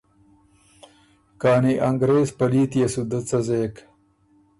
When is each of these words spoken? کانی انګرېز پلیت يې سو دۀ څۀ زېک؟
کانی 1.41 1.73
انګرېز 1.87 2.29
پلیت 2.37 2.71
يې 2.79 2.87
سو 2.93 3.01
دۀ 3.09 3.19
څۀ 3.27 3.39
زېک؟ 3.47 3.73